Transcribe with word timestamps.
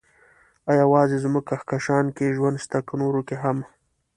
ايا 0.69 0.81
يوازې 0.87 1.17
زموږ 1.23 1.43
کهکشان 1.49 2.05
کې 2.15 2.35
ژوند 2.37 2.57
شته، 2.63 2.79
که 2.87 2.93
نورو 3.01 3.21
کې 3.27 3.35
هم؟ 3.43 3.57